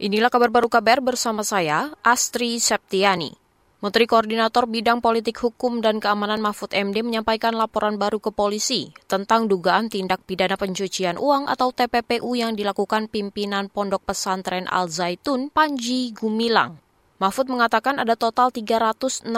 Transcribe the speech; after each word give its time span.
Inilah 0.00 0.32
kabar 0.32 0.48
baru 0.48 0.72
KBR 0.72 1.04
bersama 1.04 1.44
saya, 1.44 1.92
Astri 2.00 2.56
Septiani. 2.56 3.36
Menteri 3.84 4.08
Koordinator 4.08 4.64
Bidang 4.64 5.04
Politik 5.04 5.36
Hukum 5.36 5.84
dan 5.84 6.00
Keamanan 6.00 6.40
Mahfud 6.40 6.72
MD 6.72 7.04
menyampaikan 7.04 7.52
laporan 7.52 8.00
baru 8.00 8.16
ke 8.16 8.32
polisi 8.32 8.96
tentang 9.04 9.44
dugaan 9.44 9.92
tindak 9.92 10.24
pidana 10.24 10.56
pencucian 10.56 11.20
uang 11.20 11.52
atau 11.52 11.68
TPPU 11.76 12.32
yang 12.32 12.56
dilakukan 12.56 13.12
pimpinan 13.12 13.68
Pondok 13.68 14.08
Pesantren 14.08 14.64
Al 14.72 14.88
Zaitun 14.88 15.52
Panji 15.52 16.16
Gumilang. 16.16 16.80
Mahfud 17.20 17.52
mengatakan 17.52 18.00
ada 18.00 18.16
total 18.16 18.48
367 18.48 19.28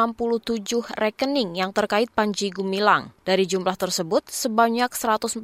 rekening 0.94 1.58
yang 1.58 1.74
terkait 1.74 2.06
Panji 2.14 2.54
Gumilang. 2.54 3.10
Dari 3.26 3.42
jumlah 3.42 3.74
tersebut, 3.74 4.30
sebanyak 4.30 4.94
145 4.94 5.42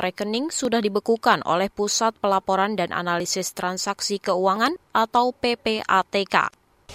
rekening 0.00 0.48
sudah 0.48 0.80
dibekukan 0.80 1.44
oleh 1.44 1.68
Pusat 1.68 2.16
Pelaporan 2.24 2.72
dan 2.72 2.88
Analisis 2.88 3.52
Transaksi 3.52 4.16
Keuangan 4.16 4.80
atau 4.96 5.36
PPATK. 5.36 6.48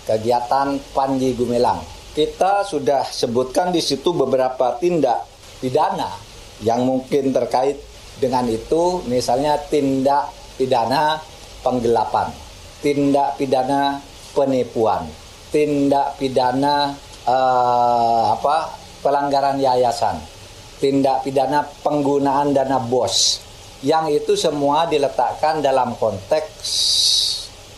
Kegiatan 0.09 0.81
Panji 0.97 1.37
Gumilang. 1.37 1.85
Kita 2.17 2.65
sudah 2.65 3.05
sebutkan 3.05 3.69
di 3.69 3.85
situ 3.85 4.09
beberapa 4.17 4.73
tindak 4.81 5.21
pidana 5.61 6.17
yang 6.65 6.81
mungkin 6.81 7.29
terkait 7.29 7.77
dengan 8.17 8.49
itu, 8.49 9.05
misalnya 9.05 9.53
tindak 9.69 10.33
pidana 10.57 11.21
penggelapan, 11.61 12.33
tindak 12.81 13.37
pidana 13.37 14.09
penipuan, 14.33 15.07
tindak 15.53 16.15
pidana 16.21 16.93
uh, 17.25 18.35
apa 18.37 18.73
pelanggaran 19.01 19.57
yayasan, 19.57 20.19
tindak 20.77 21.23
pidana 21.23 21.65
penggunaan 21.83 22.51
dana 22.51 22.77
bos, 22.79 23.39
yang 23.85 24.11
itu 24.11 24.35
semua 24.35 24.85
diletakkan 24.89 25.63
dalam 25.63 25.95
konteks 25.95 26.67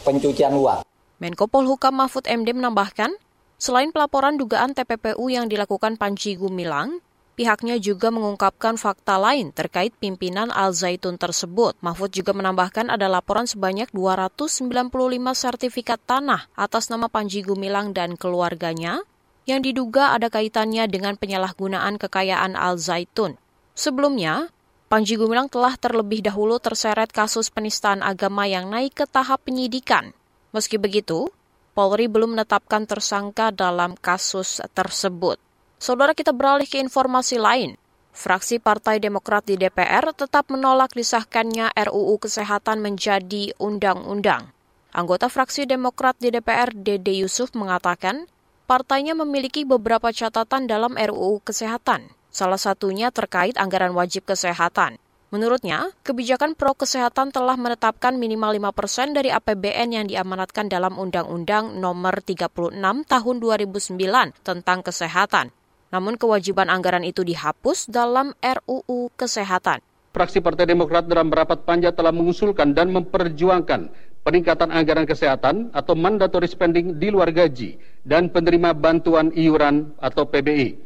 pencucian 0.01 0.57
uang. 0.57 0.81
Menko 1.21 1.45
Polhukam 1.45 2.01
Mahfud 2.01 2.25
MD 2.25 2.57
menambahkan, 2.57 3.13
selain 3.61 3.93
pelaporan 3.93 4.41
dugaan 4.41 4.73
TPPU 4.73 5.29
yang 5.29 5.45
dilakukan 5.45 5.93
Panji 6.01 6.33
Gumilang, 6.33 6.97
Pihaknya 7.31 7.79
juga 7.79 8.11
mengungkapkan 8.11 8.75
fakta 8.75 9.15
lain 9.15 9.55
terkait 9.55 9.95
pimpinan 9.95 10.51
Al 10.51 10.75
Zaitun 10.75 11.15
tersebut. 11.15 11.79
Mahfud 11.79 12.11
juga 12.11 12.35
menambahkan 12.35 12.91
ada 12.91 13.07
laporan 13.07 13.47
sebanyak 13.47 13.87
295 13.95 14.91
sertifikat 15.31 15.99
tanah 16.03 16.51
atas 16.59 16.91
nama 16.91 17.07
Panji 17.07 17.39
Gumilang 17.39 17.95
dan 17.95 18.19
keluarganya 18.19 19.07
yang 19.47 19.63
diduga 19.63 20.13
ada 20.13 20.27
kaitannya 20.27 20.85
dengan 20.91 21.15
penyalahgunaan 21.15 21.97
kekayaan 21.97 22.53
Al 22.53 22.77
Zaitun. 22.77 23.39
Sebelumnya, 23.73 24.51
Panji 24.91 25.15
Gumilang 25.15 25.47
telah 25.47 25.79
terlebih 25.79 26.19
dahulu 26.19 26.59
terseret 26.59 27.15
kasus 27.15 27.47
penistaan 27.47 28.03
agama 28.03 28.43
yang 28.43 28.67
naik 28.67 28.91
ke 29.01 29.05
tahap 29.07 29.47
penyidikan. 29.47 30.11
Meski 30.51 30.75
begitu, 30.75 31.31
Polri 31.71 32.11
belum 32.11 32.35
menetapkan 32.35 32.83
tersangka 32.83 33.55
dalam 33.55 33.95
kasus 33.95 34.59
tersebut. 34.75 35.39
Saudara 35.81 36.13
kita 36.13 36.29
beralih 36.29 36.69
ke 36.69 36.77
informasi 36.77 37.41
lain. 37.41 37.73
Fraksi 38.13 38.61
Partai 38.61 39.01
Demokrat 39.01 39.49
di 39.49 39.57
DPR 39.57 40.13
tetap 40.13 40.53
menolak 40.53 40.93
disahkannya 40.93 41.73
RUU 41.73 42.21
Kesehatan 42.21 42.85
menjadi 42.85 43.49
undang-undang. 43.57 44.53
Anggota 44.93 45.25
fraksi 45.25 45.65
Demokrat 45.65 46.21
di 46.21 46.29
DPR, 46.29 46.69
Dede 46.77 47.17
Yusuf, 47.17 47.57
mengatakan 47.57 48.29
partainya 48.69 49.17
memiliki 49.17 49.65
beberapa 49.65 50.13
catatan 50.13 50.69
dalam 50.69 50.93
RUU 50.93 51.41
Kesehatan. 51.41 52.13
Salah 52.29 52.61
satunya 52.61 53.09
terkait 53.09 53.57
anggaran 53.57 53.97
wajib 53.97 54.29
kesehatan. 54.29 55.01
Menurutnya, 55.33 55.89
kebijakan 56.05 56.53
pro 56.53 56.77
kesehatan 56.77 57.33
telah 57.33 57.57
menetapkan 57.57 58.21
minimal 58.21 58.53
5 58.69 58.77
persen 58.77 59.17
dari 59.17 59.33
APBN 59.33 59.97
yang 59.97 60.05
diamanatkan 60.05 60.69
dalam 60.69 60.93
Undang-Undang 61.01 61.81
Nomor 61.81 62.21
36 62.21 62.77
Tahun 63.09 63.35
2009 63.41 63.97
tentang 64.45 64.85
Kesehatan. 64.85 65.57
Namun 65.91 66.15
kewajiban 66.15 66.71
anggaran 66.71 67.03
itu 67.03 67.21
dihapus 67.27 67.91
dalam 67.91 68.31
RUU 68.39 69.11
Kesehatan. 69.19 69.83
Fraksi 70.11 70.39
Partai 70.39 70.67
Demokrat 70.67 71.07
dalam 71.07 71.27
rapat 71.31 71.67
panja 71.67 71.91
telah 71.91 72.15
mengusulkan 72.15 72.71
dan 72.71 72.91
memperjuangkan 72.95 73.91
peningkatan 74.23 74.71
anggaran 74.71 75.07
kesehatan 75.07 75.71
atau 75.71 75.95
mandatory 75.95 76.47
spending 76.47 76.95
di 76.95 77.11
luar 77.11 77.31
gaji 77.31 77.75
dan 78.03 78.31
penerima 78.31 78.75
bantuan 78.75 79.31
iuran 79.35 79.91
atau 79.99 80.27
PBI. 80.27 80.79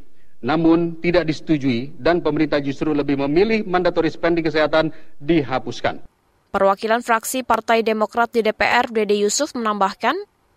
Namun 0.46 1.02
tidak 1.02 1.26
disetujui 1.26 1.98
dan 1.98 2.22
pemerintah 2.22 2.62
justru 2.62 2.94
lebih 2.94 3.18
memilih 3.26 3.66
mandatory 3.66 4.14
spending 4.14 4.46
kesehatan 4.46 4.94
dihapuskan. 5.18 6.06
Perwakilan 6.54 7.02
fraksi 7.02 7.42
Partai 7.42 7.82
Demokrat 7.82 8.32
di 8.32 8.46
DPR, 8.46 8.88
Dede 8.88 9.18
Yusuf, 9.18 9.58
menambahkan, 9.58 10.16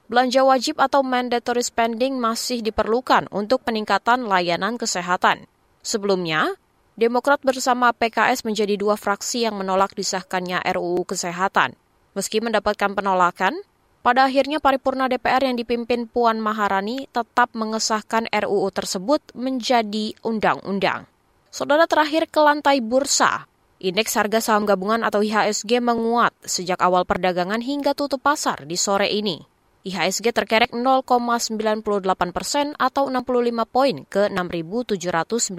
belanja 0.08 0.42
wajib 0.42 0.80
atau 0.82 1.04
mandatory 1.04 1.62
spending 1.62 2.18
masih 2.18 2.64
diperlukan 2.64 3.28
untuk 3.30 3.62
peningkatan 3.62 4.26
layanan 4.26 4.80
kesehatan. 4.80 5.46
Sebelumnya, 5.84 6.58
Demokrat 6.98 7.38
bersama 7.46 7.94
PKS 7.94 8.42
menjadi 8.42 8.74
dua 8.74 8.98
fraksi 8.98 9.46
yang 9.46 9.54
menolak 9.54 9.94
disahkannya 9.94 10.58
RUU 10.66 11.06
Kesehatan. 11.06 11.78
Meski 12.18 12.42
mendapatkan 12.42 12.90
penolakan, 12.90 13.54
pada 14.02 14.26
akhirnya 14.26 14.58
paripurna 14.58 15.06
DPR 15.06 15.46
yang 15.46 15.54
dipimpin 15.54 16.10
Puan 16.10 16.42
Maharani 16.42 17.06
tetap 17.14 17.54
mengesahkan 17.54 18.26
RUU 18.34 18.66
tersebut 18.74 19.22
menjadi 19.38 20.18
undang-undang. 20.26 21.06
Saudara 21.54 21.86
terakhir 21.86 22.26
ke 22.26 22.42
lantai 22.42 22.82
bursa, 22.82 23.46
Indeks 23.78 24.18
harga 24.18 24.42
saham 24.42 24.66
gabungan 24.66 25.06
atau 25.06 25.22
IHSG 25.22 25.78
menguat 25.78 26.34
sejak 26.42 26.82
awal 26.82 27.06
perdagangan 27.06 27.62
hingga 27.62 27.94
tutup 27.94 28.18
pasar 28.18 28.66
di 28.66 28.74
sore 28.74 29.06
ini. 29.06 29.38
IHSG 29.86 30.34
terkerek 30.34 30.74
0,98 30.74 32.34
persen 32.34 32.74
atau 32.78 33.06
65 33.06 33.66
poin 33.70 33.96
ke 34.10 34.26
6.796 34.26 35.54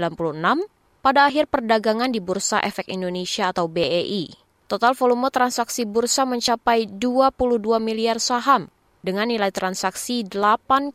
pada 1.00 1.31
akhir 1.31 1.47
perdagangan 1.47 2.12
di 2.12 2.19
Bursa 2.19 2.59
Efek 2.59 2.91
Indonesia 2.91 3.56
atau 3.56 3.72
BEI. 3.72 4.35
Total 4.69 4.94
volume 4.94 5.34
transaksi 5.34 5.81
bursa 5.88 6.29
mencapai 6.29 6.85
22 6.85 7.81
miliar 7.81 8.22
saham 8.22 8.69
dengan 9.02 9.25
nilai 9.25 9.50
transaksi 9.50 10.28
8,6 10.28 10.94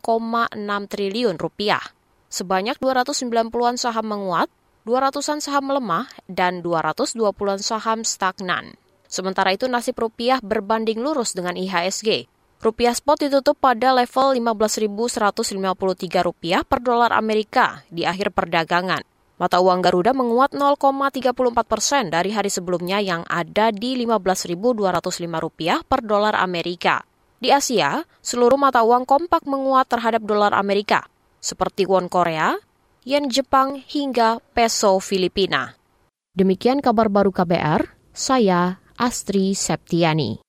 triliun 0.92 1.36
rupiah. 1.40 1.82
Sebanyak 2.30 2.78
290-an 2.78 3.74
saham 3.74 4.06
menguat, 4.06 4.46
200-an 4.86 5.40
saham 5.42 5.74
melemah, 5.74 6.06
dan 6.30 6.62
220-an 6.62 7.58
saham 7.64 8.06
stagnan. 8.06 8.78
Sementara 9.10 9.54
itu 9.54 9.66
nasib 9.66 9.98
rupiah 9.98 10.38
berbanding 10.38 11.00
lurus 11.02 11.34
dengan 11.34 11.58
IHSG. 11.58 12.26
Rupiah 12.62 12.94
spot 12.94 13.24
ditutup 13.24 13.58
pada 13.58 13.90
level 13.96 14.36
15.153 14.38 16.26
rupiah 16.26 16.62
per 16.62 16.78
dolar 16.84 17.10
Amerika 17.14 17.82
di 17.90 18.04
akhir 18.04 18.30
perdagangan. 18.36 19.02
Mata 19.34 19.58
uang 19.58 19.82
Garuda 19.82 20.14
menguat 20.14 20.54
0,34 20.54 21.34
persen 21.66 22.06
dari 22.06 22.30
hari 22.30 22.46
sebelumnya 22.46 23.02
yang 23.02 23.26
ada 23.26 23.74
di 23.74 23.98
15.205 23.98 24.78
rupiah 25.42 25.82
per 25.82 26.06
dolar 26.06 26.38
Amerika. 26.38 27.02
Di 27.42 27.50
Asia, 27.50 28.06
seluruh 28.22 28.56
mata 28.56 28.86
uang 28.86 29.02
kompak 29.02 29.42
menguat 29.44 29.90
terhadap 29.90 30.22
dolar 30.22 30.54
Amerika, 30.54 31.04
seperti 31.42 31.82
won 31.84 32.06
Korea, 32.06 32.54
yen 33.02 33.26
Jepang, 33.26 33.82
hingga 33.82 34.38
peso 34.54 35.02
Filipina. 35.02 35.74
Demikian 36.32 36.78
kabar 36.78 37.10
baru 37.10 37.34
KBR, 37.34 37.90
saya 38.14 38.78
Astri 38.94 39.58
Septiani. 39.58 40.43